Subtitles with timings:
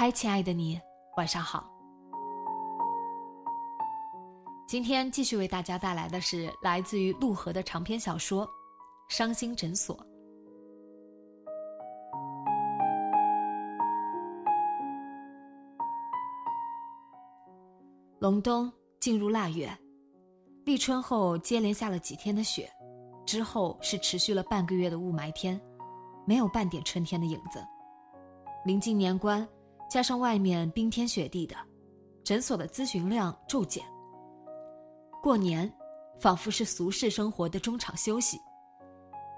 [0.00, 0.80] 嗨，亲爱的你，
[1.18, 1.70] 晚上好。
[4.66, 8.46] 今天继续为大家带来的是来自于陆河的长篇小说
[9.10, 9.94] 《伤心诊所》。
[18.20, 19.70] 隆冬进入腊月，
[20.64, 22.70] 立春后接连下了几天的雪，
[23.26, 25.60] 之后是持续了半个月的雾霾天，
[26.26, 27.62] 没有半点春天的影子。
[28.64, 29.46] 临近年关。
[29.90, 31.56] 加上外面冰天雪地的，
[32.22, 33.84] 诊所的咨询量骤减。
[35.20, 35.70] 过年，
[36.20, 38.38] 仿佛是俗世生活的中场休息。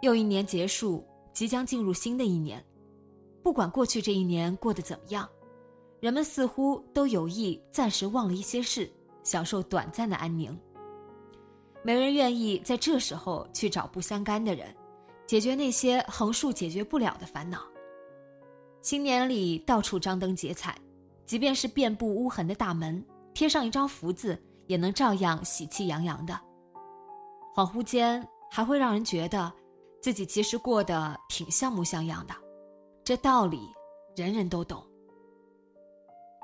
[0.02, 2.62] 又一年结束，即将进入新的一年。
[3.42, 5.26] 不管过去这一年过得怎么样，
[6.00, 8.92] 人们似乎都有意暂时忘了一些事，
[9.24, 10.56] 享受短暂的安宁。
[11.82, 14.72] 没人愿意在这时候去找不相干的人，
[15.26, 17.62] 解决那些横竖解决不了的烦恼。
[18.82, 20.76] 新年里到处张灯结彩，
[21.24, 26.38] 即便是遍布污痕的大门，贴上一张福字，也能照样喜气洋洋的。
[27.54, 29.52] 恍惚间，还会让人觉得，
[30.02, 32.34] 自己其实过得挺像模像样的。
[33.04, 33.72] 这道理，
[34.16, 34.84] 人人都懂。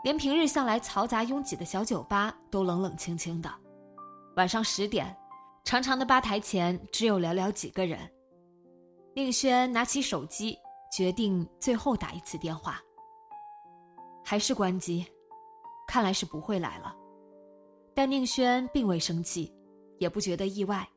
[0.05, 3.53] 连平日向来嘈杂拥挤的小酒吧都冷冷清清的，
[4.37, 5.13] 晚上十点，
[5.65, 7.99] 长长的吧台前只有寥寥几个人。
[9.17, 10.57] 宁轩拿起手机。
[10.91, 12.81] 决定最后打一次电话，
[14.25, 15.07] 还是关机，
[15.87, 16.95] 看来是不会来了。
[17.95, 19.53] 但宁轩并未生气，
[19.99, 20.89] 也不觉得意外。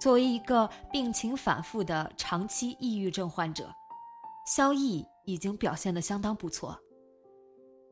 [0.00, 3.72] 作为一个病情反复的长期抑郁症患者，
[4.46, 6.78] 萧逸已经表现得相当不错。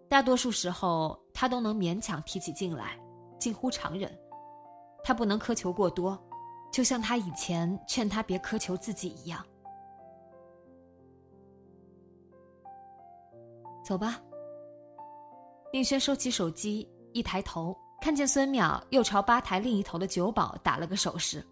[0.09, 2.99] 大多数时候，他都能勉强提起劲来，
[3.38, 4.12] 近乎常人。
[5.05, 6.19] 他不能苛求过多，
[6.71, 9.44] 就像他以前劝他别苛求自己一样。
[13.92, 14.19] 走吧。
[15.70, 21.44] 宁轩收起手机，一抬头，看见孙淼又朝吧台另一头的酒保打了个手势。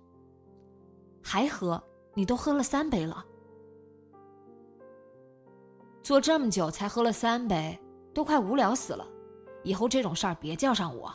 [1.23, 1.83] 还喝？
[2.15, 3.23] 你都喝了三杯了。
[6.03, 7.79] 坐这么久才喝了三杯，
[8.15, 9.07] 都快无聊死了。
[9.63, 11.15] 以后这种事儿别叫上我。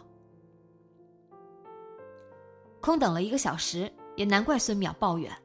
[2.82, 5.36] 空等了一个小时，也难怪孙淼抱怨。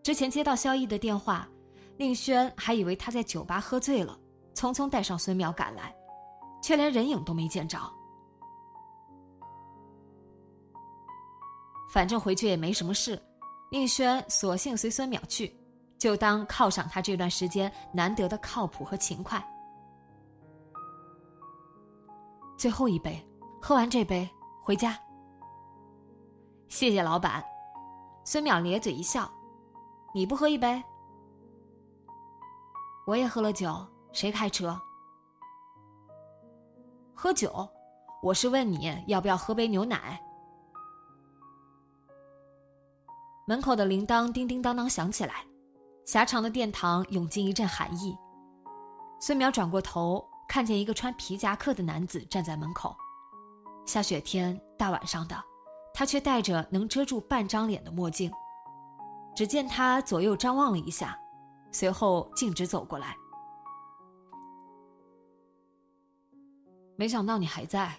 [0.00, 1.48] 之前接到萧逸的电话，
[1.96, 4.16] 宁轩还以为他在酒吧喝醉了。
[4.54, 5.94] 匆匆带上孙淼赶来，
[6.62, 7.78] 却连人影都没见着。
[11.92, 13.20] 反正回去也没什么事，
[13.70, 15.54] 宁轩索性随孙淼去，
[15.98, 19.42] 就当犒赏他这段时间难得的靠谱和勤快。
[22.56, 23.22] 最后一杯，
[23.60, 24.28] 喝完这杯
[24.62, 24.98] 回家。
[26.68, 27.44] 谢谢老板。
[28.24, 29.30] 孙淼咧嘴一笑
[30.14, 30.82] ：“你不喝一杯？
[33.06, 34.78] 我也喝了酒。”谁开车？
[37.14, 37.68] 喝酒？
[38.22, 40.22] 我是问你要不要喝杯牛奶。
[43.46, 45.44] 门口的铃铛叮叮当当响起来，
[46.06, 48.16] 狭长的殿堂涌进一阵寒意。
[49.20, 52.94] 孙淼转过头，看见一个穿皮夹克的男子站在门口。
[53.86, 55.36] 下雪天，大晚上的，
[55.94, 58.30] 他却戴着能遮住半张脸的墨镜。
[59.34, 61.18] 只见他左右张望了一下，
[61.72, 63.16] 随后径直走过来。
[67.02, 67.92] 没想到你还在。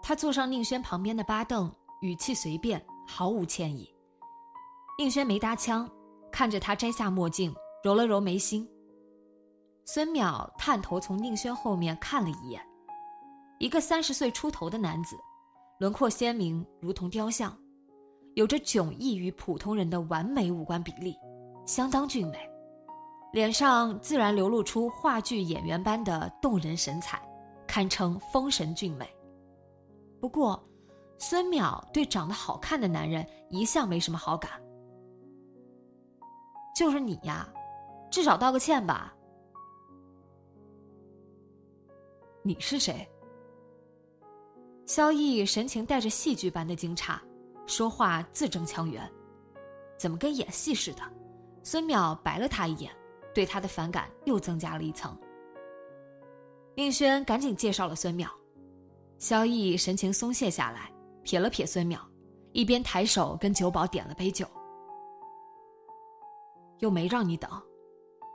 [0.00, 1.68] 他坐上宁轩旁边的巴凳，
[2.02, 3.92] 语气随便，毫无歉意。
[4.96, 5.90] 宁轩没搭腔，
[6.30, 7.52] 看着他摘下墨镜，
[7.82, 8.64] 揉了揉眉心。
[9.84, 12.64] 孙淼探头从宁轩后面看了一眼，
[13.58, 15.16] 一个三十岁出头的男子，
[15.80, 17.52] 轮廓鲜明，如同雕像，
[18.34, 21.16] 有着迥异于普通人的完美五官比例，
[21.66, 22.38] 相当俊美。
[23.32, 27.20] 脸上自然流露出话剧演员般的动人神采，
[27.68, 29.08] 堪称风神俊美。
[30.20, 30.60] 不过，
[31.18, 34.50] 孙淼对长得好看的男人一向没什么好感。
[36.74, 37.48] 就是你呀，
[38.10, 39.14] 至少道个歉吧。
[42.42, 43.08] 你是谁？
[44.86, 47.18] 萧逸神情带着戏剧般的惊诧，
[47.66, 49.08] 说话字正腔圆，
[49.98, 51.02] 怎么跟演戏似的？
[51.62, 52.90] 孙淼白了他一眼，
[53.34, 55.14] 对他的反感又增加了一层。
[56.78, 58.30] 宁轩赶紧介绍了孙淼，
[59.18, 60.88] 萧逸神情松懈下来，
[61.24, 61.98] 瞥了瞥孙淼，
[62.52, 64.46] 一边抬手跟酒保点了杯酒。
[66.78, 67.50] 又没让你等，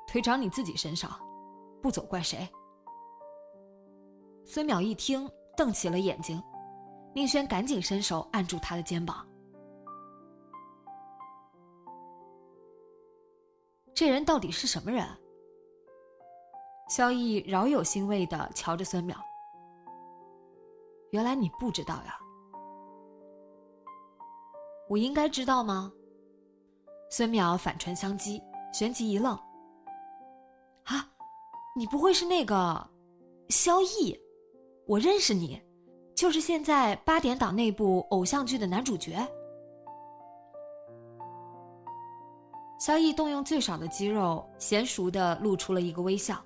[0.05, 1.17] 腿长你自己身上，
[1.81, 2.45] 不走怪谁？
[4.43, 5.25] 孙淼一听，
[5.55, 6.43] 瞪起了眼睛，
[7.15, 9.25] 宁轩赶紧伸手按住他的肩膀。
[13.93, 15.07] 这人到底是什么人？
[16.95, 19.15] 萧逸饶有兴味的瞧着孙淼。
[21.09, 22.15] 原来你不知道呀？
[24.87, 25.91] 我应该知道吗？
[27.09, 28.39] 孙淼反唇相讥，
[28.71, 29.33] 旋即一愣。
[30.83, 31.09] 啊，
[31.75, 32.87] 你不会是那个
[33.49, 34.15] 萧逸？
[34.85, 35.59] 我认识你，
[36.15, 39.17] 就是现在八点档那部偶像剧的男主角。
[42.79, 46.39] 萧逸动用最少的肌肉，娴熟的露出了一个微笑。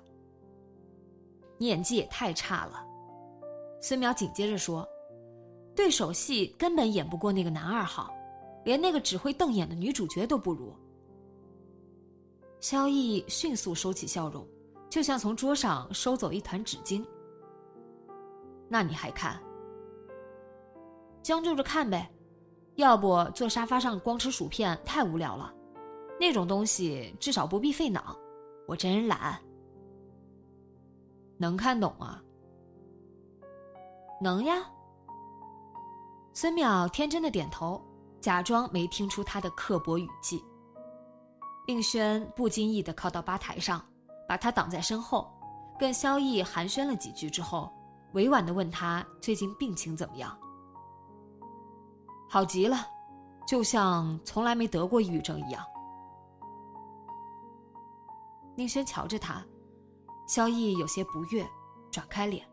[1.58, 2.82] 你演技也太差了，
[3.82, 4.88] 孙淼紧接着说
[5.74, 8.10] ：“对手戏根本演不过那个男二号，
[8.64, 10.72] 连那个只会瞪眼的女主角都不如。”
[12.60, 14.46] 萧逸迅速收起笑容，
[14.88, 17.04] 就像从桌上收走一团纸巾。
[18.68, 19.40] 那你还看？
[21.22, 22.10] 将就着看呗，
[22.76, 25.52] 要不坐沙发上光吃薯片太无聊了。
[26.20, 28.16] 那种东西至少不必费脑，
[28.66, 29.40] 我真懒。
[31.38, 32.22] 能看懂啊？
[34.20, 34.54] 能呀。
[36.34, 37.82] 孙淼天真的点头，
[38.20, 40.44] 假装没听出他的刻薄语气。
[41.66, 43.82] 令轩不经意的靠到吧台上，
[44.26, 45.30] 把他挡在身后，
[45.78, 47.72] 跟萧逸寒暄了几句之后。
[48.14, 50.34] 委婉的问他最近病情怎么样？
[52.30, 52.76] 好极了，
[53.46, 55.62] 就像从来没得过抑郁症一样。
[58.56, 59.44] 宁轩瞧着他，
[60.28, 61.44] 萧逸有些不悦，
[61.90, 62.46] 转开脸。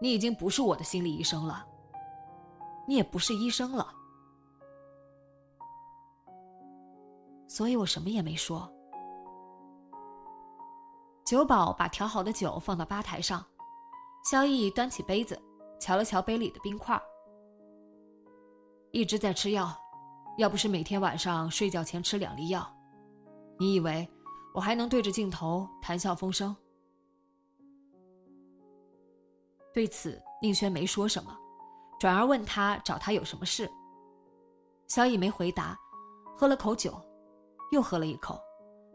[0.00, 1.64] 你已经不是我的心理医生了，
[2.88, 3.86] 你也不是医生了，
[7.46, 8.72] 所以我什么也没说。
[11.26, 13.44] 酒保把调好的酒放到吧台上，
[14.24, 15.38] 萧逸端起杯子，
[15.78, 16.98] 瞧了瞧杯里的冰块。
[18.92, 19.70] 一直在吃药，
[20.38, 22.66] 要不是每天晚上睡觉前吃两粒药，
[23.58, 24.08] 你以为
[24.52, 26.54] 我还能对着镜头谈笑风生？
[29.72, 31.36] 对此，宁轩没说什么，
[32.00, 33.70] 转而问他找他有什么事。
[34.88, 35.78] 萧逸没回答，
[36.36, 37.00] 喝了口酒，
[37.70, 38.40] 又喝了一口，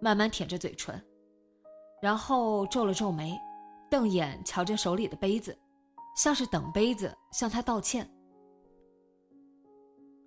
[0.02, 1.02] 慢慢舔着嘴唇。
[2.02, 3.40] 然后皱了皱眉，
[3.90, 5.58] 瞪眼瞧着手里的杯子，
[6.18, 8.06] 像是等杯子向他道歉。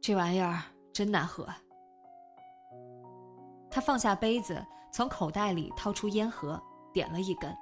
[0.00, 0.62] 这玩意儿
[0.92, 1.46] 真难喝。
[3.70, 6.60] 他放下杯子，从口袋里掏出烟盒，
[6.92, 7.56] 点了一根，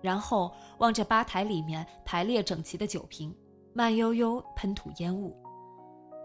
[0.00, 3.34] 然后望着吧台里面排列整齐的酒瓶，
[3.74, 5.36] 慢悠悠喷吐烟雾，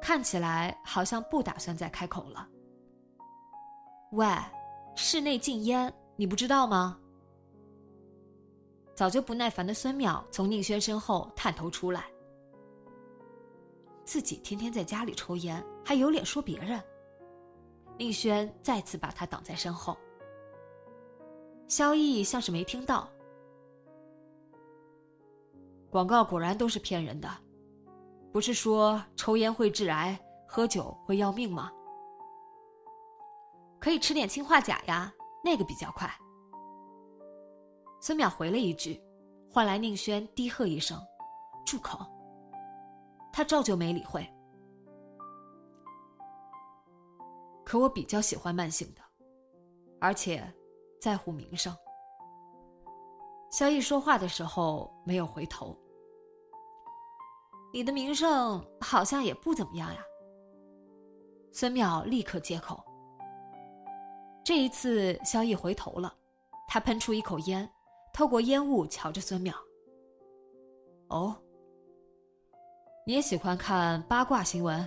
[0.01, 2.48] 看起来好像不打算再开口了。
[4.12, 4.25] 喂，
[4.96, 6.98] 室内禁烟，你不知道吗？
[8.96, 12.06] 早就不耐烦的孙淼从宁轩身后探头出来，
[14.06, 16.82] 自己天天在家里抽烟，还有脸说别人？
[17.98, 19.98] 宁轩再次把他挡在身后。
[21.68, 23.08] 萧逸像是没听到，
[25.90, 27.30] 广告果然都是骗人的，
[28.32, 31.72] 不是说抽烟会致癌，喝酒会要命吗？
[33.80, 36.10] 可以吃点氰化钾呀，那个比较快。
[38.02, 39.02] 孙淼回了一句，
[39.52, 40.98] 换来宁轩低喝一声
[41.66, 42.00] ：“住口！”
[43.34, 44.26] 他照旧没理会。
[47.66, 49.02] 可我比较喜欢慢性的，
[50.00, 50.42] 而且
[51.08, 51.74] 在乎名声。
[53.50, 55.74] 萧逸说话的时候没有回头。
[57.74, 60.02] 你的名声好像也不怎么样呀。
[61.54, 62.84] 孙淼立刻接口。
[64.44, 66.14] 这一次，萧逸回头了，
[66.68, 67.66] 他喷出一口烟。
[68.12, 69.54] 透过烟雾瞧着孙淼。
[71.08, 71.34] 哦，
[73.06, 74.86] 你也喜欢看八卦新闻？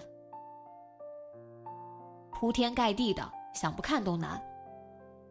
[2.30, 4.38] 铺天盖地的，想不看都难。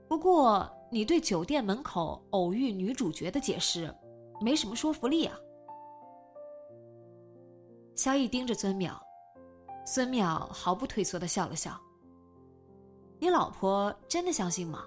[0.08, 3.93] 不过，你对酒店门口偶遇女主角的解释，
[4.41, 5.38] 没什么说服力啊。
[7.96, 8.98] 萧逸盯着孙淼，
[9.86, 11.79] 孙淼毫不退缩的笑了笑。
[13.19, 14.86] 你老婆真的相信吗？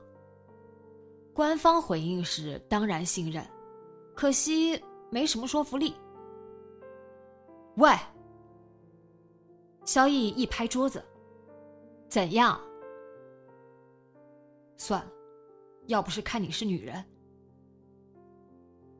[1.35, 3.47] 官方回应是当然信任，
[4.15, 5.95] 可惜没什么说服力。
[7.77, 7.91] 喂！
[9.85, 11.05] 萧逸一拍桌子，
[12.09, 12.61] 怎样？
[14.77, 15.13] 算了，
[15.93, 17.05] 要不是看你是女人，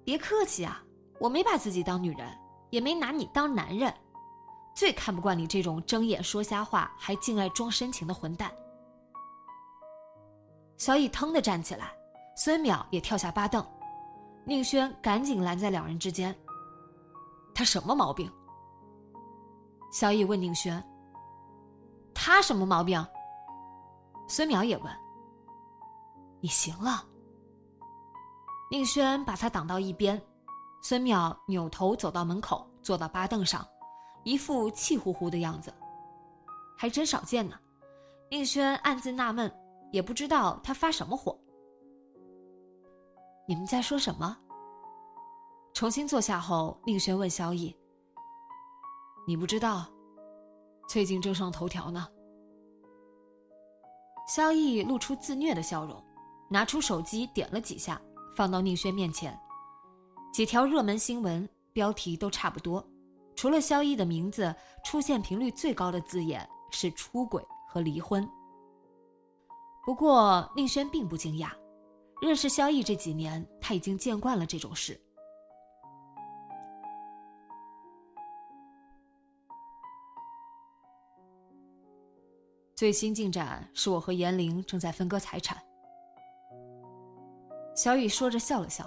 [0.05, 0.85] 别客气啊，
[1.19, 3.93] 我没把自己当女人，也没拿你当男人，
[4.77, 8.53] 最看不惯你这种睁眼说瞎话还净爱装深情的混蛋。
[10.77, 11.91] 萧逸腾的站起来。
[12.35, 13.65] 孙淼也跳下八凳，
[14.45, 16.35] 宁轩赶紧拦在两人之间。
[17.55, 18.31] 他什么毛病？
[19.93, 20.83] 萧逸问宁轩。
[22.15, 23.07] 他什么毛病？
[24.29, 25.02] 孙淼也问。
[26.43, 27.07] 你行了。
[28.69, 30.21] 宁轩把他挡到一边，
[30.83, 33.67] 孙淼扭头走到门口，坐到八凳上，
[34.25, 35.73] 一副气呼呼的样子，
[36.77, 37.57] 还真少见呢。
[38.29, 39.51] 宁轩暗自纳闷，
[39.93, 41.39] 也不知道他发什么火。
[43.47, 44.37] 你们在说什么？
[45.75, 47.75] 重新坐下后，宁轩问萧逸
[49.29, 49.87] ：“你不知道，
[50.89, 52.09] 最近正上头条呢。”
[54.27, 56.03] 萧逸露出自虐的笑容，
[56.53, 57.99] 拿出手机点了几下，
[58.37, 59.37] 放到宁轩面前。
[60.35, 62.87] 几条热门新闻标题都差不多，
[63.35, 64.55] 除了萧逸的名字，
[64.85, 68.29] 出现频率最高的字眼是出轨和离婚。
[69.83, 71.51] 不过宁轩并不惊讶。
[72.21, 75.01] 认识萧逸这几年，他已经见惯了这种事。
[82.77, 85.61] 最新进展是我和严玲正在分割财产。
[87.75, 88.85] 小雨说着笑了笑，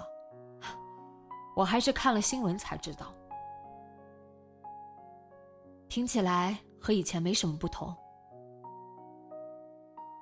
[1.56, 3.12] 我还是看了新闻才知道，
[5.88, 7.94] 听起来和以前没什么不同。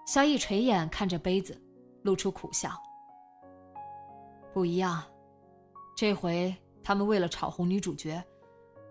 [0.07, 1.61] 萧逸垂眼看着杯子，
[2.03, 2.71] 露出苦笑。
[4.53, 5.03] 不一样，
[5.95, 8.23] 这回他们为了炒红女主角，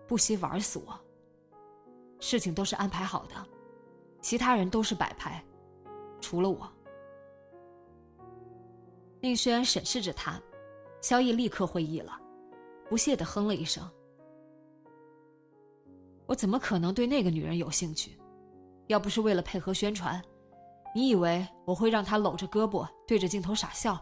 [0.06, 0.98] 不惜玩死我。
[2.20, 3.34] 事情都是安排好的，
[4.22, 5.44] 其他人都是摆拍，
[6.20, 6.70] 除了我。
[9.24, 10.38] 宁轩审视着他，
[11.00, 12.20] 萧逸立刻会意了，
[12.90, 13.82] 不屑的哼了一声
[16.28, 18.20] ：“我怎么可能对那个女人有兴趣？
[18.88, 20.22] 要不是为了配合宣传，
[20.94, 23.98] 你以为我会让她搂着胳膊对着镜头傻笑？”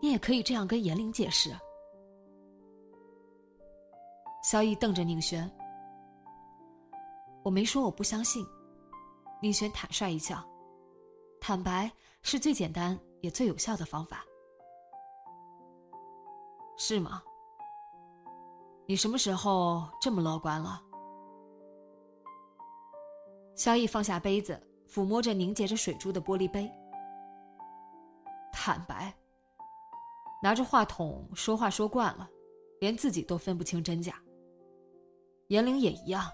[0.00, 1.50] 你也可以这样跟严玲解释。
[4.44, 5.50] 萧逸瞪着宁轩，
[7.42, 8.46] 我没说我不相信。
[9.42, 10.48] 宁轩坦率一笑，
[11.40, 11.90] 坦白
[12.22, 14.24] 是最简单也最有效的方法。
[16.76, 17.22] 是吗？
[18.86, 20.80] 你什么时候这么乐观了？
[23.54, 26.72] 萧逸放下杯子，抚摸着凝结着水珠的玻璃杯，
[28.52, 29.12] 坦白。
[30.40, 32.30] 拿着话筒说话说惯了，
[32.80, 34.14] 连自己都分不清真假。
[35.48, 36.30] 严玲也一样，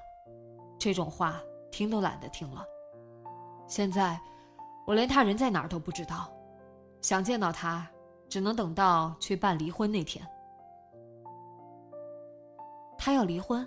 [0.78, 1.40] 这种话
[1.72, 2.62] 听都懒得听了。
[3.66, 4.20] 现在，
[4.86, 6.30] 我连他人在哪儿都不知道，
[7.00, 7.86] 想见到他，
[8.28, 10.26] 只能等到去办离婚那天。
[12.98, 13.66] 他要离婚，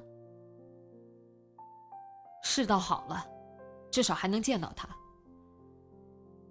[2.44, 3.26] 是倒好了，
[3.92, 4.88] 至少还能见到他。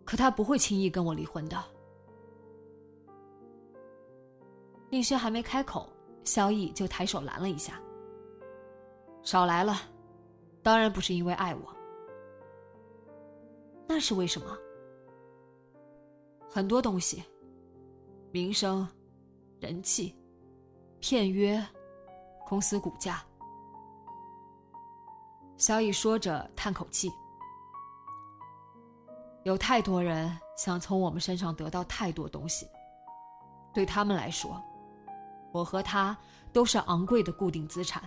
[0.04, 1.56] 可他不会轻易跟我离婚的。
[4.88, 5.88] 宁轩还没开口，
[6.22, 7.80] 萧逸就抬手拦了一下。
[9.22, 9.74] 少来了，
[10.62, 11.75] 当然不是因为爱我。
[13.88, 14.46] 那是为什么？
[16.48, 17.22] 很多东西，
[18.30, 18.86] 名声、
[19.60, 20.16] 人气、
[21.00, 21.64] 片约、
[22.46, 23.22] 公司股价。
[25.56, 27.10] 萧逸说着，叹口气。
[29.44, 32.66] 有太多人想从我们身上得到太多东西，
[33.72, 34.60] 对他们来说。
[35.52, 36.14] 我和他
[36.52, 38.02] 都是昂贵的固定资产，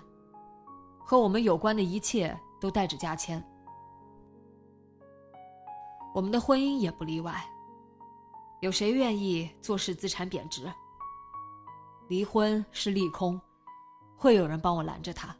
[0.99, 3.43] 和我们有关的一切都带着价签。
[6.13, 7.43] 我们的婚姻也不例外。
[8.61, 10.71] 有谁愿意坐视资产贬值？
[12.07, 13.39] 离婚是利空，
[14.17, 15.35] 会有人帮我拦着他。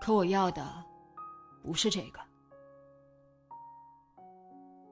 [0.00, 0.84] 可我要的
[1.62, 2.20] 不是这个。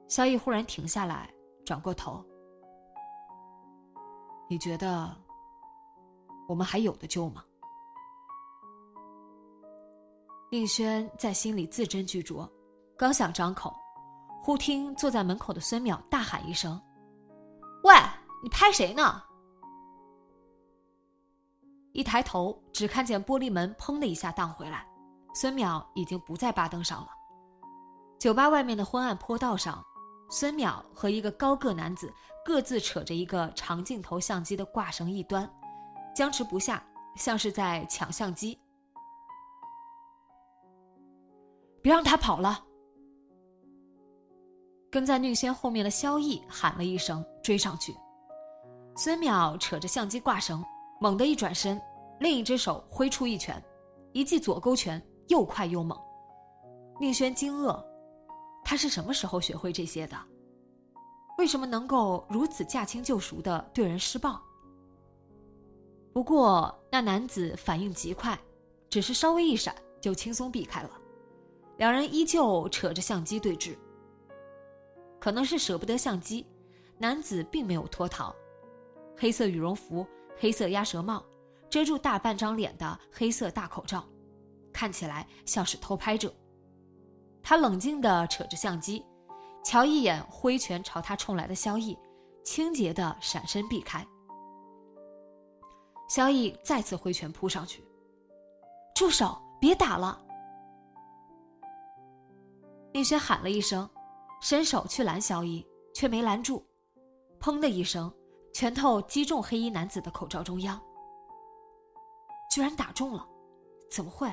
[0.07, 1.29] 萧逸忽然停下来，
[1.65, 2.23] 转过头。
[4.47, 5.15] 你觉得
[6.47, 7.43] 我们还有的救吗？
[10.51, 12.49] 宁轩在心里字斟句酌，
[12.97, 13.75] 刚想张口，
[14.41, 16.81] 忽听坐在门口的孙淼大喊一声
[17.83, 17.93] ：“喂，
[18.41, 19.21] 你拍谁呢？”
[21.91, 24.87] 一抬头，只看见玻璃门砰的一下荡回来，
[25.33, 27.09] 孙淼已经不在巴登上了。
[28.17, 29.83] 酒吧外面的昏暗坡道上，
[30.29, 32.13] 孙淼和一个高个男子
[32.45, 35.49] 各自扯着一个长镜头相机的挂绳一端，
[36.15, 36.81] 僵持不下，
[37.17, 38.57] 像是在抢相机。
[41.81, 42.63] 别让他跑了！
[44.95, 47.93] 跟在宁轩后面的萧毅喊了一声，追上去。
[48.95, 50.63] 孙淼扯着相机挂绳，
[51.01, 51.77] 猛地一转身，
[52.21, 53.61] 另一只手挥出一拳，
[54.13, 55.99] 一记左勾拳，又快又猛。
[56.97, 57.77] 宁轩惊愕，
[58.63, 60.17] 他是什么时候学会这些的？
[61.39, 64.39] 为什么能够如此驾轻就熟的对人施暴？
[66.13, 68.39] 不过那男子反应极快，
[68.89, 70.91] 只是稍微一闪，就轻松避开了。
[71.75, 73.75] 两人依旧扯着相机对峙。
[75.25, 76.45] 可能是舍不得相机，
[76.99, 78.31] 男子并没有脱逃。
[79.17, 80.05] 黑色羽绒服、
[80.37, 81.25] 黑色鸭舌帽，
[81.67, 84.07] 遮住大半张脸的黑色大口罩，
[84.71, 86.31] 看起来像是偷拍者。
[87.41, 89.03] 他冷静地扯着相机，
[89.63, 91.97] 瞧一眼挥拳朝他冲来的萧逸，
[92.43, 94.05] 清洁地闪身避开。
[96.07, 97.83] 萧逸再次挥拳扑上去，
[98.93, 99.35] 住手！
[99.59, 100.23] 别打了！
[102.93, 103.89] 宁轩喊了一声，
[104.47, 106.63] 伸手去拦萧逸，却没拦住。
[107.39, 108.13] 砰的一声，
[108.53, 110.79] 拳头击中黑衣男子的口罩中央，
[112.51, 113.27] 居然打中了！
[113.89, 114.31] 怎么会？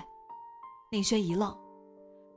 [0.91, 1.59] 宁轩一愣，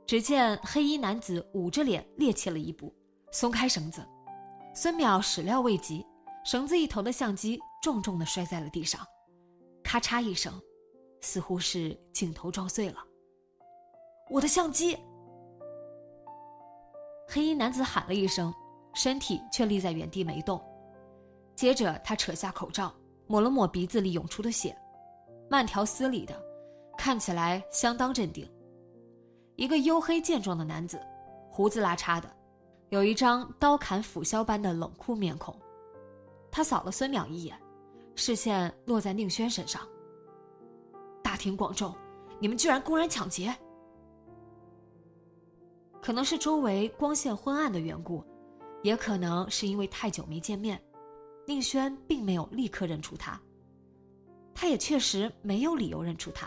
[0.06, 2.90] 只见黑衣男子捂着脸趔趄了一步，
[3.30, 4.02] 松开绳子。
[4.74, 6.02] 孙淼始料未及，
[6.46, 9.06] 绳子一头的相机重重的摔在了地上，
[9.84, 10.58] 咔嚓一声，
[11.20, 13.04] 似乎是镜头撞碎了。
[14.30, 14.96] 我的相机！
[17.28, 18.54] 黑衣男子喊了一声，
[18.94, 20.62] 身体却立在原地没动。
[21.54, 22.94] 接着，他扯下口罩，
[23.26, 24.76] 抹了抹鼻子里涌出的血，
[25.50, 26.40] 慢条斯理的，
[26.96, 28.48] 看起来相当镇定。
[29.56, 31.00] 一个黝黑健壮的男子，
[31.50, 32.30] 胡子拉碴的，
[32.90, 35.58] 有一张刀砍斧削般的冷酷面孔。
[36.50, 37.58] 他扫了孙淼一眼，
[38.14, 39.82] 视线落在宁轩身上。
[41.22, 41.94] 大庭广众，
[42.38, 43.54] 你们居然公然抢劫！
[46.06, 48.22] 可能是周围光线昏暗的缘故，
[48.84, 50.80] 也可能是因为太久没见面，
[51.48, 53.36] 宁轩并没有立刻认出他。
[54.54, 56.46] 他也确实没有理由认出他。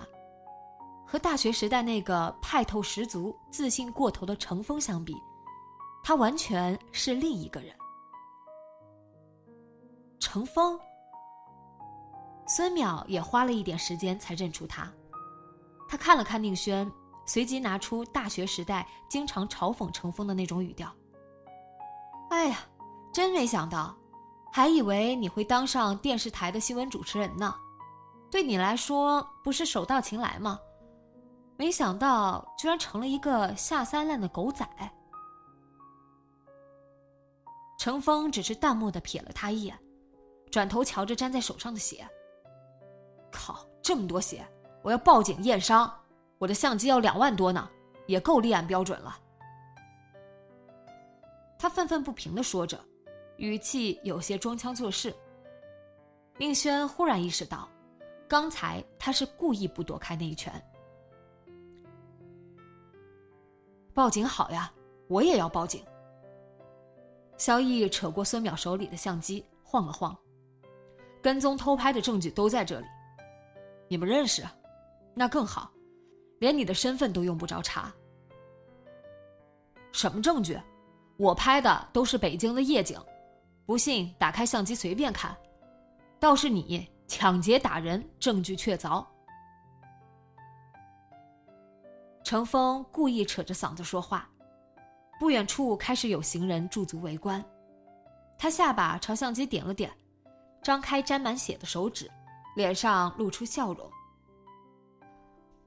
[1.06, 5.14] 和大学时代那个派头十足、自信过头的程峰相比，
[6.06, 7.76] 他完全是另一个人。
[10.22, 10.80] 程峰，
[12.48, 14.90] 孙淼也花了一点时间才认出他。
[15.90, 16.90] 他看了看宁轩。
[17.30, 20.92] 随即拿出大学时代经常嘲讽程峰的那种语调。
[22.32, 22.58] 哎呀，
[23.14, 23.96] 真没想到，
[24.52, 27.54] 还以为你会当上电视台的新闻主持人呢。
[28.32, 30.60] 对你来说不是手到擒来吗？
[31.56, 34.68] 没想到居然成了一个下三滥的狗仔。
[37.78, 39.78] 程峰只是淡漠的瞥了他一眼，
[40.50, 42.10] 转头瞧着沾在手上的血。
[43.32, 44.44] 靠，这么多血，
[44.82, 45.94] 我要报警验伤。
[46.40, 47.70] 我的相机要两万多呢，
[48.08, 49.20] 也够立案标准了。
[51.60, 52.80] 他愤愤不平的说着，
[53.36, 55.14] 语气有些装腔作势。
[56.38, 57.68] 宁轩忽然意识到，
[58.28, 60.54] 刚才他是故意不躲开那一拳。
[63.94, 64.72] 报警好呀，
[65.10, 65.86] 我也要报警。
[67.38, 70.18] 萧毅扯过孙淼手里的相机，晃了晃，
[71.22, 72.86] 跟踪偷拍的证据都在这里。
[73.90, 74.42] 你们认识？
[75.14, 75.70] 那更好。
[76.40, 77.94] 连你的身份都用不着查。
[79.92, 80.60] 什么证据？
[81.18, 82.98] 我拍的都是北京的夜景，
[83.66, 85.36] 不信打开相机随便看。
[86.20, 89.06] 倒是你抢劫打人，证据确凿。
[92.24, 94.30] 程峰故意扯着嗓子说话，
[95.20, 97.44] 不远处开始有行人驻足围观。
[98.38, 99.92] 他下巴朝相机点了点，
[100.62, 102.10] 张开沾满血的手指，
[102.56, 103.90] 脸上露出笑容。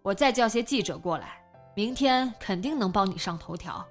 [0.02, 1.40] 我再叫些记者过来，
[1.76, 3.86] 明天肯定能帮你上头条。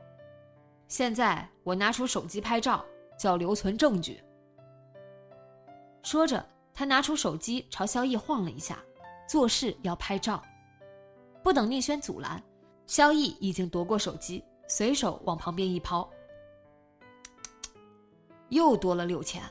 [0.89, 2.83] 现在我拿出手机拍照，
[3.17, 4.21] 叫留存证据。
[6.03, 8.77] 说着，他拿出手机朝萧毅晃了一下，
[9.25, 10.43] 做事要拍照。
[11.41, 12.43] 不等宁轩阻拦，
[12.85, 16.09] 萧毅已经夺过手机，随手往旁边一抛。
[18.49, 19.41] 又多了六千，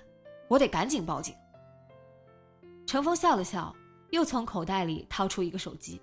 [0.47, 1.35] 我得赶紧报警。
[2.87, 3.75] 程峰笑了笑，
[4.11, 6.03] 又从口袋里掏出一个手机。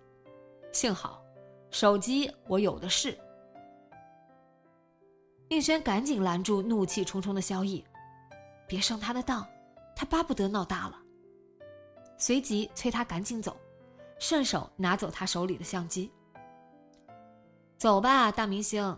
[0.77, 1.19] 幸好，
[1.71, 3.17] 手机我有的是。
[5.49, 7.83] 宁轩赶紧拦住怒气冲冲的萧逸，
[8.67, 9.43] 别上他的当，
[9.95, 11.01] 他巴不得闹大了。
[12.19, 13.57] 随即催他赶紧走，
[14.19, 16.11] 顺手拿走他手里的相机。
[17.79, 18.95] 走吧，大明星。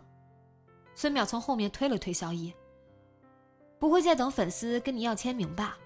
[0.96, 2.54] 孙淼从后面推了推萧逸，
[3.80, 5.78] 不会再等粉丝跟你要签名吧？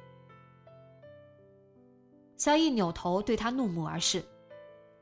[2.36, 4.26] 萧逸扭头对他怒目而视，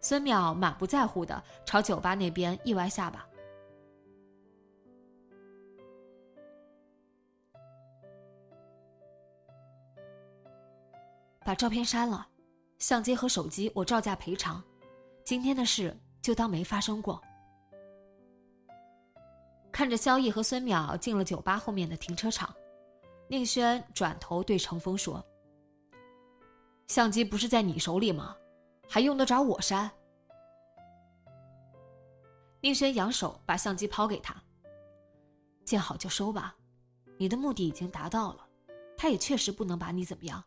[0.01, 3.25] 孙淼满不在乎的朝酒吧那边一歪下巴。
[11.43, 12.27] 把照片删了，
[12.79, 14.63] 相机和手机我照价赔偿，
[15.23, 17.21] 今天的事就当没发生过。
[19.71, 22.53] 看着萧逸和孙淼进了酒吧后面的停车场，
[23.27, 25.25] 宁轩转头对程峰说
[26.87, 28.35] ：“相机不是在你手里吗？
[28.91, 29.89] 还用得着我删？”
[32.59, 34.35] 宁轩扬手把相机抛给他
[35.63, 36.53] ：“见好就收吧，
[37.17, 38.45] 你的目的已经达到了，
[38.97, 40.43] 他也确实不能把你怎么样。”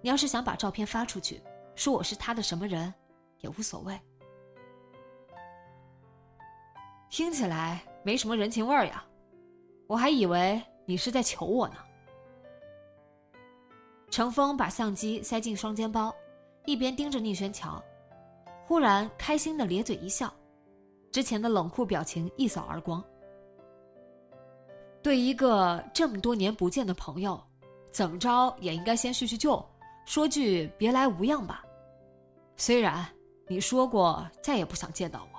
[0.00, 1.42] 你要是想把照片发出去，
[1.74, 2.94] 说我是他的什么人，
[3.40, 4.00] 也无所谓。
[7.10, 9.04] 听起来没什么人情味儿呀，
[9.88, 11.76] 我还以为你是在求我呢。
[14.10, 16.14] 程峰把相机塞进双肩包，
[16.66, 17.82] 一边盯着宁轩瞧，
[18.66, 20.32] 忽然开心的咧嘴一笑，
[21.12, 23.02] 之前的冷酷表情一扫而光。
[25.00, 27.40] 对一个这么多年不见的朋友，
[27.92, 29.64] 怎么着也应该先叙叙旧。
[30.04, 31.64] 说句别来无恙吧，
[32.56, 33.06] 虽然
[33.48, 35.38] 你说过再也不想见到我。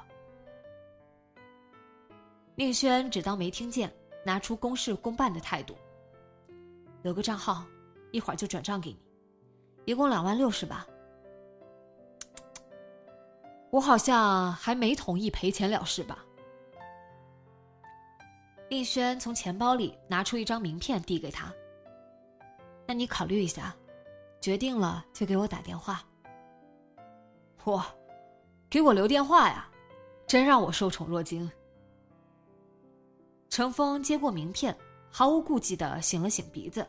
[2.56, 3.94] 宁轩只当没听见，
[4.26, 5.76] 拿出公事公办的态度。
[7.02, 7.66] 留个账号，
[8.12, 9.00] 一会儿就转账给你，
[9.86, 10.88] 一共两万六是吧？
[13.78, 16.26] 我好像还没同意赔钱了事吧？
[18.72, 21.54] 宁轩从钱包里拿出一张名片递给他，
[22.88, 23.76] 那你考虑一下。
[24.40, 26.04] 决定了就给我打电话。
[27.64, 27.84] 嚯，
[28.70, 29.70] 给我留电话呀，
[30.26, 31.50] 真让我受宠若惊。
[33.50, 34.76] 程峰接过名片，
[35.12, 36.88] 毫无顾忌的擤了擤鼻子，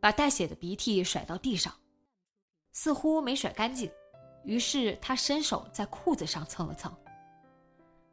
[0.00, 1.72] 把带血的鼻涕甩到地上，
[2.72, 3.90] 似乎没甩干净，
[4.44, 6.94] 于是他伸手在裤子上蹭了蹭。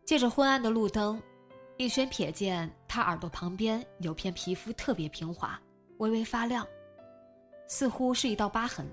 [0.05, 1.21] 借着昏暗的路灯，
[1.77, 5.59] 丽轩瞥见他耳朵旁边有片皮肤特别平滑，
[5.99, 6.65] 微微发亮。
[7.67, 8.85] 似乎是一道疤痕，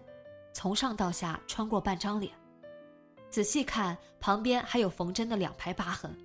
[0.53, 2.33] 从上到下穿过半张脸。
[3.31, 6.17] 仔细看，旁边还有缝针的两排疤痕。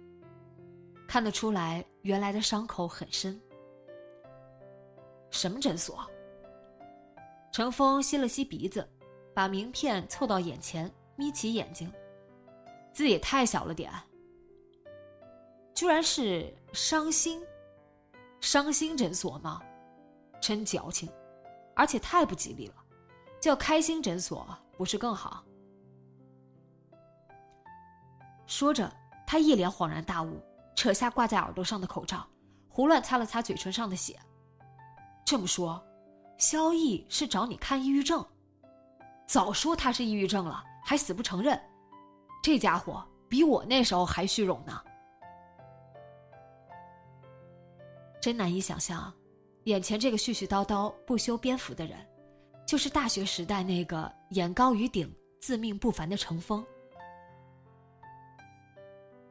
[1.08, 3.40] 看得出来，原来的伤口很深。
[5.32, 6.06] 什么诊所？
[7.52, 8.88] 程峰吸了吸鼻子，
[9.34, 11.92] 把名片凑到眼前，眯起眼睛，
[12.92, 13.92] 字也太小了点。
[15.74, 17.42] 居然是伤心，
[18.42, 19.62] 伤心诊所吗？
[20.42, 21.10] 真矫情。
[21.76, 22.76] 而且太不吉利了，
[23.42, 24.48] 叫开心诊所
[24.78, 25.44] 不是更好？
[28.46, 28.96] 说着，
[29.26, 30.40] 他一脸恍然大悟，
[30.76, 32.28] 扯下挂在耳朵上的口罩，
[32.70, 34.20] 胡乱擦了擦嘴唇上的血。
[35.26, 35.84] 这么说，
[36.38, 38.24] 萧逸是找你看抑郁症？
[39.26, 41.60] 早说他是抑郁症了，还死不承认，
[42.42, 44.84] 这家伙比我那时候还虚荣呢。
[48.22, 49.14] 真难以想象。
[49.66, 51.98] 眼前这个絮絮叨叨、不修边幅的人，
[52.68, 56.66] 就是大学时代那个眼高于顶、自命不凡的程峰。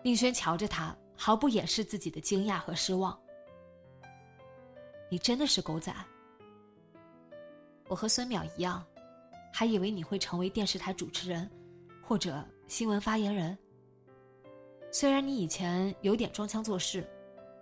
[0.02, 3.18] 宁轩瞧着他，毫不掩饰自己的惊讶和失望。
[5.10, 5.94] 你真的是狗仔？
[7.88, 8.82] 我和孙淼一样，
[9.52, 11.48] 还以为你会成为电视台主持人，
[12.02, 13.56] 或者新闻发言人。
[14.90, 17.08] 虽然你以前有点装腔作势，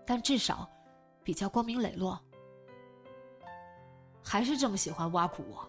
[0.06, 0.68] 但至少
[1.22, 2.18] 比较光明磊落。
[4.22, 5.68] 还是这么喜欢挖苦我。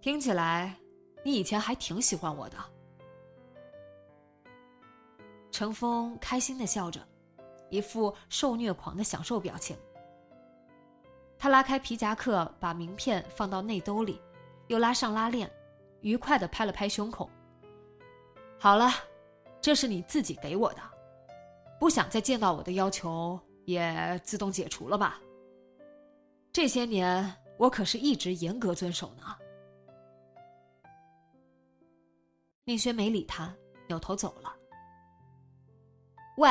[0.00, 0.76] 听起来，
[1.24, 2.56] 你以前还挺喜欢我的。
[5.50, 7.00] 程峰开心的笑着，
[7.68, 9.76] 一副受虐狂的享受表情。
[11.38, 14.20] 他拉开皮夹克，把名片放到内兜里，
[14.70, 15.50] 又拉上拉链，
[16.00, 17.28] 愉快的拍了拍胸口。
[18.56, 18.88] 好了，
[19.60, 20.80] 这是你自己给我的，
[21.80, 25.20] 不想再见到我的要求也自动解除了吧？
[26.52, 29.36] 这些年，我可是一直严格遵守呢。
[32.62, 33.52] 宁轩没理他，
[33.88, 34.54] 扭头走了。
[36.36, 36.48] 喂！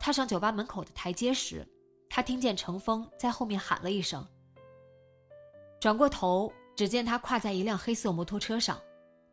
[0.00, 1.62] 踏上酒吧门口的台阶时，
[2.08, 4.26] 他听见程峰在后面喊了一声。
[5.84, 8.80] 转过头，只见他跨在一辆黑色摩托车上，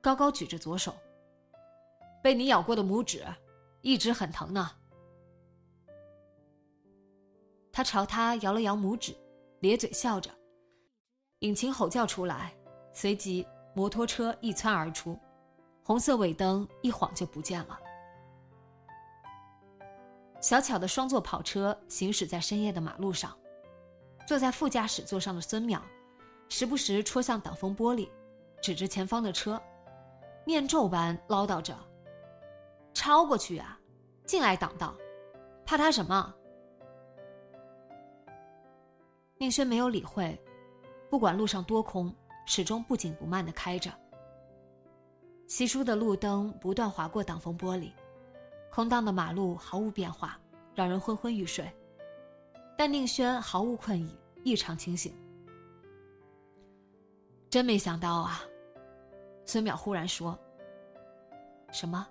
[0.02, 0.94] 高高举着左手，
[2.22, 3.26] 被你咬过的拇指，
[3.80, 4.70] 一直很疼呢。
[7.72, 9.16] 他朝他摇了摇拇指，
[9.62, 10.30] 咧嘴笑着。
[11.40, 12.54] 引擎吼叫出来，
[12.92, 15.18] 随即摩托车一窜而出，
[15.86, 17.80] 红色尾灯一晃就不见了。
[20.42, 23.34] 小巧的双座跑车行驶在深夜的马路上，
[24.28, 25.80] 坐在副驾驶座上的孙淼，
[26.52, 28.10] 时不时戳向挡风玻璃，
[28.62, 29.60] 指着前方的车，
[30.44, 31.74] 念咒般唠叨着
[32.94, 33.80] ：“超过去啊，
[34.26, 34.94] 进来挡道，
[35.66, 36.36] 怕他什么？”
[39.40, 40.38] 宁轩没有理会。
[41.10, 42.14] 不管路上多空，
[42.46, 43.90] 始终不紧不慢的开着。
[45.48, 47.94] 稀疏的路灯不断划过挡风玻璃，
[48.70, 50.38] 空荡的马路毫无变化，
[50.76, 51.72] 让人昏昏欲睡。
[52.78, 55.16] 但宁轩毫无困意，异常清醒。
[57.52, 58.42] 真没想到啊！
[59.46, 60.40] 孙淼忽然说
[61.74, 62.08] ：“什么？”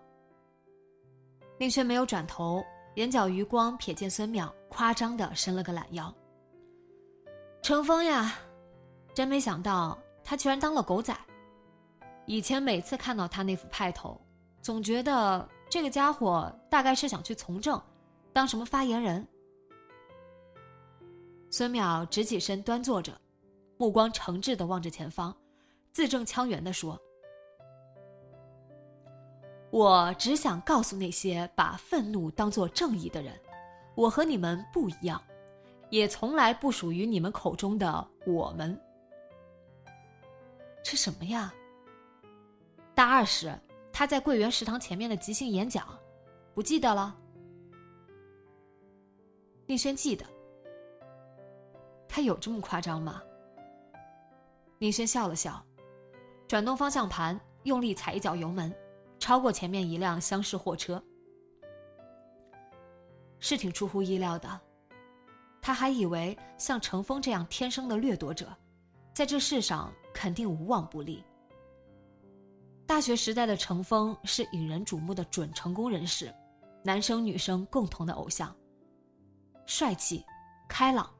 [1.59, 2.62] 宁轩没有转头，
[2.96, 6.14] 眼角余光瞥见孙淼夸张的伸了个懒腰。
[7.62, 8.35] 程峰呀！
[9.14, 11.16] 真没想到，他居然当了狗仔。
[12.26, 14.20] 以前每次看到他那副派头，
[14.61, 17.81] 总觉得这个家伙大概是想去从政，
[18.31, 19.26] 当什么发言人。
[21.50, 23.18] 孙淼直起身端坐着，
[23.81, 25.35] 目光诚挚的望着前方，
[25.90, 27.01] 字正腔圆的说
[29.73, 33.33] ：“我只想告诉那些把愤怒当做正义的人，
[33.95, 35.19] 我和你们不一样，
[35.88, 38.79] 也从来不属于你们口中的我们。”
[40.85, 41.51] 是什么呀？
[42.95, 43.59] 大二时，
[43.90, 45.88] 他在桂园食堂前面的即兴演讲，
[46.53, 47.16] 不记得了。
[49.64, 50.27] 宁轩记得，
[52.07, 53.23] 他有这么夸张吗？
[54.83, 55.62] 宁轩笑了笑，
[56.49, 58.75] 转动方向盘，用力踩一脚油门，
[59.19, 61.03] 超过前面一辆厢式货车。
[63.40, 64.59] 是挺出乎意料的，
[65.61, 68.49] 他还以为像程峰这样天生的掠夺者。
[69.12, 71.23] 在这世上肯定无往不利。
[72.87, 76.35] 大学时代的程峰是引人瞩目的准成功人士，
[76.83, 78.57] 男生女生共同的偶像。
[79.66, 80.25] 帅气、
[80.66, 81.12] 开朗，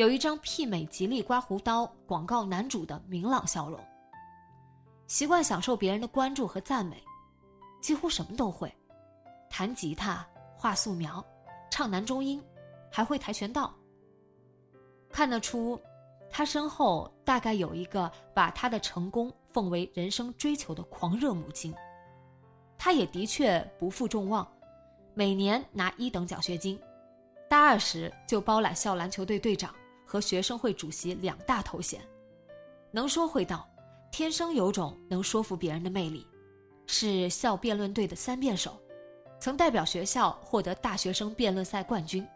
[0.00, 3.78] 有一张媲美吉利刮胡刀广告男主的明朗笑容。
[5.06, 7.04] 习惯享受别人的关注和赞美，
[7.82, 8.74] 几乎什么都会，
[9.50, 11.22] 弹吉他、画素描、
[11.70, 12.42] 唱男中音，
[12.90, 13.74] 还会跆拳道。
[15.10, 15.78] 看得出。
[16.30, 21.74] 他身后大概有一个把他的成功奉为人生追求的狂热母亲。
[22.78, 24.50] 他也的确不负众望，
[25.12, 26.80] 每年拿一等奖学金，
[27.50, 29.74] 大二时就包揽校篮球队队长
[30.10, 32.00] 和学生会主席两大头衔，
[32.90, 33.64] 能说会道，
[34.10, 36.26] 天生有种能说服别人的魅力，
[36.88, 38.76] 是校辩论队的三辩手，
[39.38, 42.26] 曾代表学校获得大学生辩论赛冠军。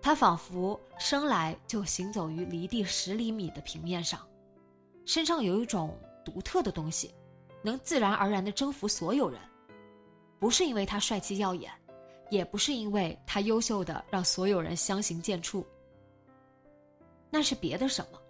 [0.00, 4.24] 他仿佛生来就行走于离地十厘米的平面上，
[5.04, 7.12] 身上有一种独特的东西，
[7.64, 9.40] 能自然而然地征服所有人。
[10.38, 11.68] 不是因为他帅气耀眼，
[12.30, 15.64] 也不是因为他优秀的让所有人相形见绌。
[17.30, 18.20] 那是别的什么？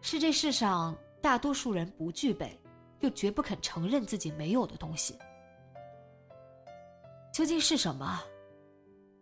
[0.00, 2.58] 是这世上大多数人不具备，
[3.00, 5.16] 又绝不肯承认自己没有的东西。
[7.32, 8.22] 究竟是什么？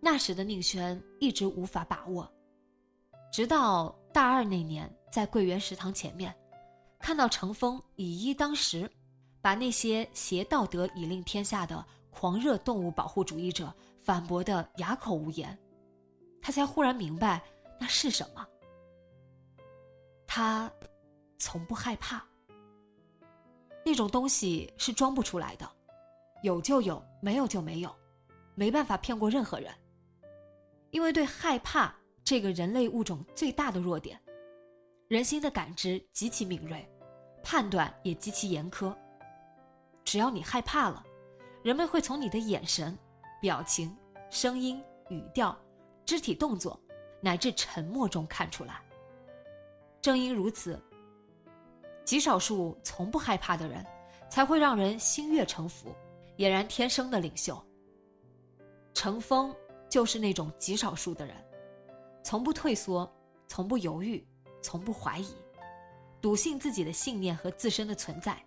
[0.01, 2.31] 那时的宁轩一直无法把握，
[3.33, 6.35] 直到大二那年，在桂园食堂前面，
[6.99, 8.89] 看到程峰以一当十，
[9.41, 15.59] 把那些挟道德以令天下的狂热动物保护主义者反驳的哑口无言，
[16.41, 17.43] 他才忽然明白
[17.81, 18.47] 那是什么。
[20.37, 20.71] 他
[21.39, 22.23] 从不害怕，
[23.83, 25.67] 那种东西是装不出来的，
[26.43, 27.91] 有就有，没有就没有，
[28.55, 29.73] 没办法骗过任何人。
[30.91, 34.21] 因为对害怕这个人类物种最大的弱点，
[35.09, 36.87] 人心的感知极其敏锐，
[37.43, 38.95] 判断也极其严苛。
[40.05, 41.03] 只要你害怕了，
[41.63, 42.95] 人们会从你的眼神、
[43.41, 43.97] 表情、
[44.29, 45.59] 声音、语调、
[46.05, 46.79] 肢体动作，
[47.23, 48.83] 乃至沉默中看出来。
[50.07, 50.81] 正因如此，
[52.05, 53.85] 极少数从不害怕的人，
[54.31, 55.93] 才会让人心悦诚服，
[56.37, 57.61] 俨然天生的领袖。
[58.95, 59.53] 乘风。
[59.89, 61.35] 就是那种极少数的人，
[62.23, 63.11] 从不退缩，
[63.49, 64.25] 从不犹豫，
[64.61, 65.29] 从不怀疑，
[66.21, 68.41] 笃信自己的信念和自身的存在，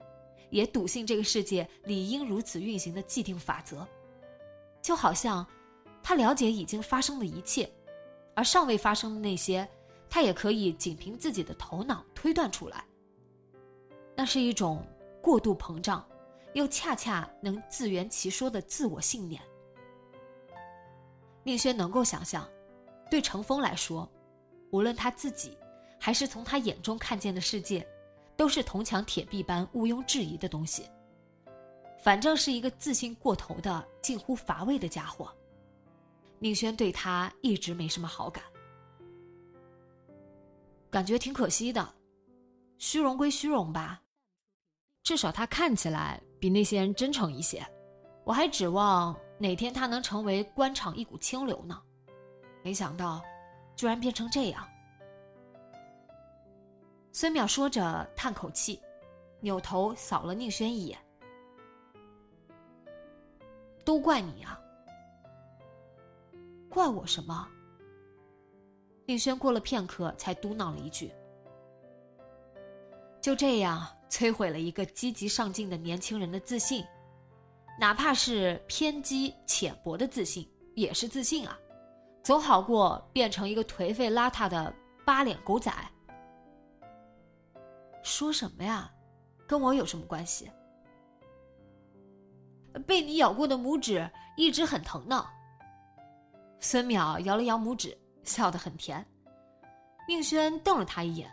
[0.49, 3.87] 也笃信这个世界理应如此运行的既定法则。
[4.81, 5.47] 就好像，
[6.03, 7.69] 他了解已经发生的一切，
[8.35, 9.67] 而尚未发生的那些，
[10.09, 12.83] 他也可以仅凭自己的头脑推断出来。
[14.15, 14.85] 那是一种
[15.21, 16.05] 过度膨胀，
[16.53, 19.41] 又恰恰能自圆其说的自我信念。
[21.43, 22.47] 宁轩能够想象，
[23.09, 24.09] 对程峰来说，
[24.71, 25.57] 无论他自己，
[25.99, 27.87] 还是从他眼中看见的世界，
[28.35, 30.85] 都是铜墙铁壁般毋庸置疑的东西。
[32.03, 35.33] 反正是一个自信过头的、近乎乏味的家伙。
[36.39, 38.43] 宁轩对他一直没什么好感，
[40.89, 41.87] 感觉挺可惜的。
[42.77, 44.01] 虚荣归虚荣吧，
[45.03, 47.65] 至少他看起来比那些人真诚一些。
[48.23, 51.81] 我还指望哪天他能成为官场一股清流呢，
[52.63, 53.21] 没想到，
[53.75, 54.67] 居然变成这样。
[57.11, 58.79] 孙淼说着叹口气，
[59.41, 60.97] 扭头扫了宁轩一眼。
[63.83, 64.59] 都怪你啊！
[66.69, 67.49] 怪我什么？
[69.09, 71.11] 宁轩过了片刻，才嘟囔了一句
[73.19, 76.85] ：“就这样摧毁了一个积极上进的年轻人的自信，
[77.79, 81.57] 哪怕是偏激浅薄的自信，也是自信啊，
[82.21, 84.71] 总好过变成一个颓废邋遢的
[85.03, 85.73] 八脸狗仔。”
[88.05, 88.91] 说什么呀？
[89.47, 90.51] 跟我有什么关系？
[92.85, 95.25] 被你咬过的拇指一直很疼呢。
[96.59, 99.05] 孙淼摇了摇拇指，笑得很甜。
[100.07, 101.31] 宁轩瞪了他一眼，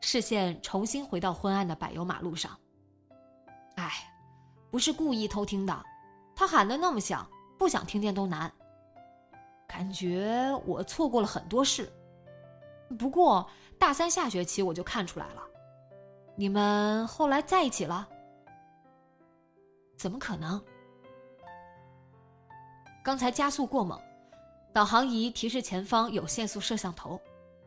[0.00, 2.58] 视线重新回到昏暗的柏油马路上。
[3.76, 3.90] 哎，
[4.70, 5.84] 不是故意偷听的，
[6.34, 7.28] 他喊得那么响，
[7.58, 8.50] 不想听见都难。
[9.66, 11.92] 感觉我错过了很多事。
[12.98, 13.46] 不过
[13.78, 15.42] 大三下学期我就看出来了，
[16.34, 18.08] 你们后来在一起了。
[19.98, 20.62] 怎么可能？
[23.04, 24.00] 刚才加速过猛，
[24.78, 27.20] 导航仪提示前方有限速摄像头。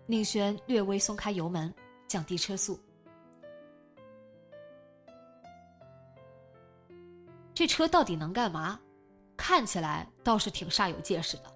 [0.05, 1.73] 宁轩略微松开油门，
[2.07, 2.79] 降低车速。
[7.53, 8.79] 这车到底能干嘛？
[9.35, 11.53] 看起来倒是挺煞有介事的。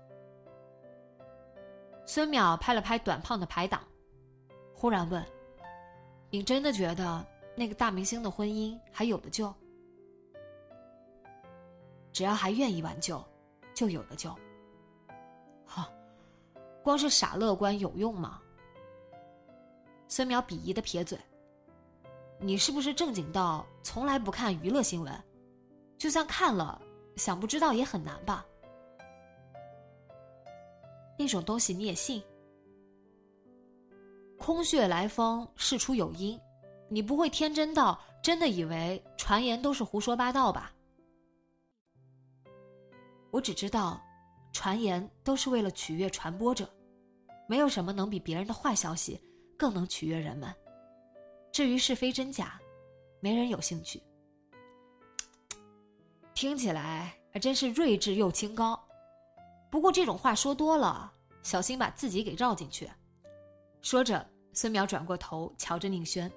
[2.05, 3.81] 孙淼拍了拍短胖的排挡，
[4.73, 5.25] 忽然问
[6.29, 9.55] ：“你真的觉得那个大明星的婚姻还有的救？”
[12.11, 13.23] 只要还愿意挽救，
[13.73, 14.35] 就有的救。
[16.85, 18.39] 光是傻乐观有用吗？
[20.07, 21.17] 孙淼鄙夷的撇嘴
[22.37, 25.11] ：“你是不是正经到从来不看娱乐新闻？
[25.97, 26.79] 就算看了，
[27.15, 28.45] 想不知道也很难吧？
[31.17, 32.23] 那种东西你也信？
[34.37, 36.39] 空穴来风，事出有因，
[36.87, 40.71] 你不会天真到真的以为传言都是胡说八道吧？”
[43.33, 43.99] 我只知道，
[44.53, 46.69] 传言都是为了取悦传播者，
[47.47, 49.21] 没有什么能比别人的坏消息
[49.57, 50.53] 更能取悦人们。
[51.51, 52.59] 至于是非真假，
[53.19, 54.01] 没人有兴趣。
[56.33, 58.77] 听起来还真是睿智又清高，
[59.69, 61.11] 不过这种话说多了，
[61.43, 62.89] 小心把自己给绕进去。
[63.81, 66.31] 说着，孙淼转过头瞧着宁轩，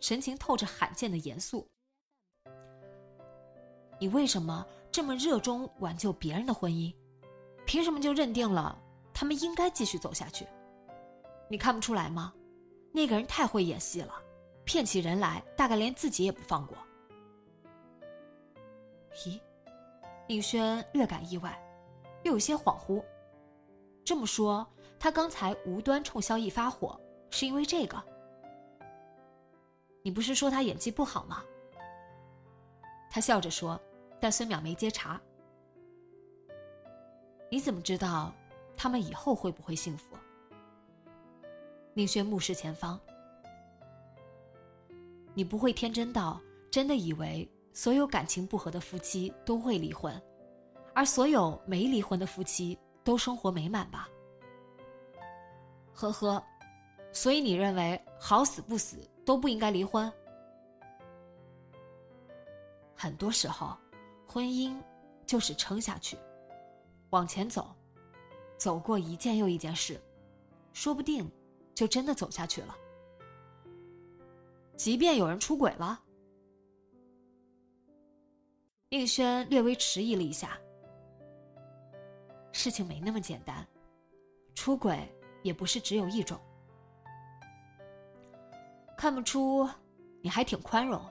[0.00, 1.68] 神情透着罕见的严肃。
[4.00, 4.66] 你为什么？
[4.90, 6.94] 这么热衷挽救别人的婚姻，
[7.64, 8.78] 凭什么就认定了
[9.22, 10.44] 他们应该继续走下去？
[11.48, 12.34] 你看不出来吗？
[12.90, 14.12] 那个人太会演戏了，
[14.64, 16.76] 骗起人来大概连自己也不放过。
[19.14, 19.40] 咦，
[20.26, 21.56] 宁轩略感意外，
[22.24, 23.00] 又有些恍惚。
[24.04, 24.66] 这么说，
[24.98, 28.02] 他刚才无端冲萧逸发火，是因为这个？
[30.02, 31.44] 你不是说他演技不好吗？
[33.08, 33.80] 他笑着说。
[34.18, 35.20] 但孙淼没接茬。
[37.48, 38.32] 你怎么知道
[38.82, 40.16] 他们以后会不会幸福？
[41.94, 42.98] 宁轩目视前方。
[45.34, 50.20] 你不会天真到真的以为所有感情不和的夫妻都会离婚，
[50.96, 54.08] 而所有没离婚的夫妻都生活美满吧？
[55.94, 56.44] 呵呵，
[57.12, 60.12] 所以你认为好死不死都不应该离婚？
[62.96, 63.78] 很多时候。
[64.26, 64.76] 婚姻
[65.24, 66.18] 就是撑下去，
[67.10, 67.72] 往前走，
[68.62, 70.00] 走过一件又一件事，
[70.72, 71.28] 说不定
[71.74, 72.76] 就真的走下去了。
[74.76, 76.00] 即便有人出轨了，
[78.88, 80.56] 宁轩略微迟疑了一下。
[82.52, 83.66] 事情没那么简单，
[84.54, 86.38] 出轨也不是只有一种。
[88.96, 89.68] 看不出
[90.20, 91.04] 你还挺宽容。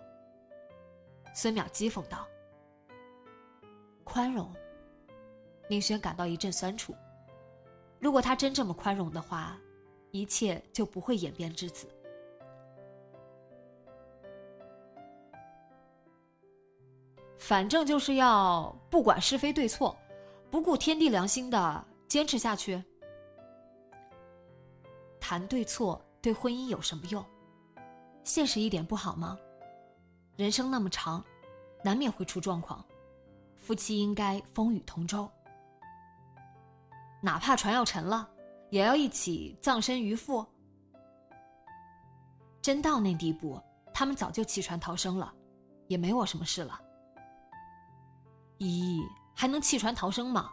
[1.35, 2.25] 孙淼讥讽道。
[4.05, 4.49] 宽容，
[5.69, 6.95] 宁轩感到一阵酸楚。
[8.01, 9.55] 如果他真这么宽容的话，
[10.09, 11.87] 一切就不会演变至此。
[17.37, 19.95] 反正就是要不管是非对错，
[20.49, 22.83] 不顾天地良心的坚持下去。
[25.19, 27.23] 谈对错对婚姻有什么用？
[28.23, 29.37] 现实一点不好吗？
[30.37, 31.23] 人生那么长，
[31.83, 32.83] 难免会出状况，
[33.57, 35.29] 夫妻应该风雨同舟。
[37.21, 38.27] 哪怕船要沉了，
[38.69, 40.45] 也要一起葬身鱼腹。
[42.61, 43.61] 真到那地步，
[43.93, 45.33] 他们早就弃船逃生了，
[45.87, 46.79] 也没我什么事了。
[48.59, 49.01] 咦，
[49.35, 50.49] 还能弃船逃生吗？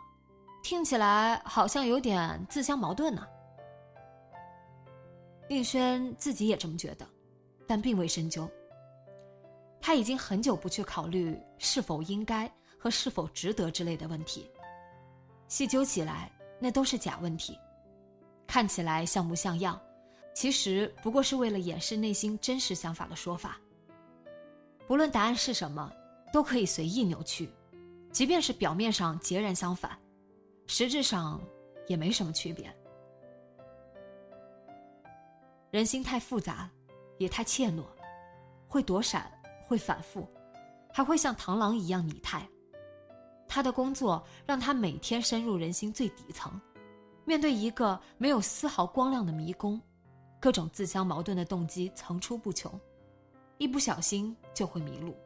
[0.62, 3.26] 听起来好像有点自相矛盾呢。
[5.48, 7.06] 令轩自己也这么觉得，
[7.66, 8.50] 但并未深究。
[9.80, 14.50] 他已经很久不去考虑是否应该和是否值得之类的问题，
[15.46, 17.58] 细究起来，那都是假问题，
[18.46, 19.80] 看起来像模像样，
[20.34, 23.58] 其实不过是为了掩饰内心真实想法的说法。
[24.86, 25.92] 不论答案是什么，
[26.32, 27.50] 都可以随意扭曲，
[28.10, 29.98] 即便是表面上截然相反，
[30.66, 31.40] 实质上
[31.86, 32.74] 也没什么区别。
[35.70, 36.70] 人心太复杂，
[37.18, 37.84] 也太怯懦，
[38.68, 39.30] 会躲闪。
[39.66, 40.26] 会反复，
[40.90, 42.48] 还会像螳螂一样拟态。
[43.48, 46.60] 他的工作让他每天深入人心最底层，
[47.24, 49.80] 面对一个没有丝毫光亮的迷宫，
[50.38, 52.78] 各种自相矛盾的动机层出不穷，
[53.56, 55.16] 一不小心就会迷路，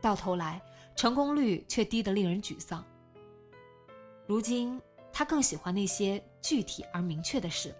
[0.00, 0.60] 到头来
[0.96, 2.84] 成功率却低得令人沮丧。
[4.26, 4.80] 如今
[5.12, 7.72] 他更喜欢那些具体而明确的事，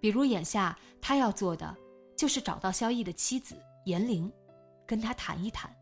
[0.00, 1.76] 比如眼下他要做的，
[2.16, 4.32] 就是找到萧逸的妻子严玲。
[4.88, 5.75] 跟他谈一谈。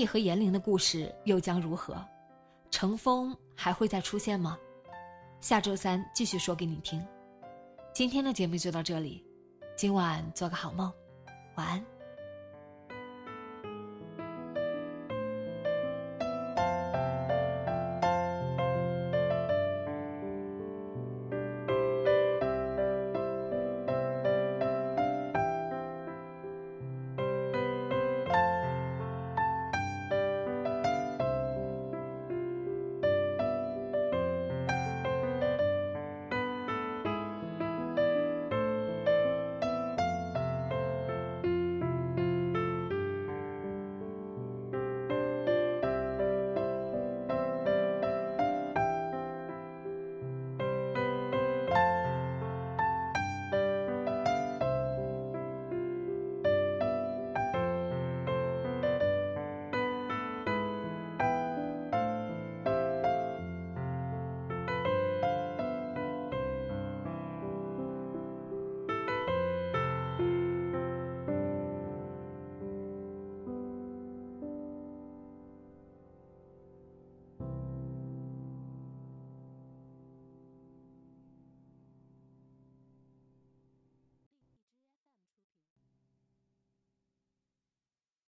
[0.00, 2.02] 你和严玲的故事又将如何？
[2.70, 4.58] 乘风还会再出现吗？
[5.42, 7.06] 下周三继续说给你听。
[7.92, 9.22] 今天的节目就到这里，
[9.76, 10.90] 今晚做个好梦，
[11.56, 11.99] 晚安。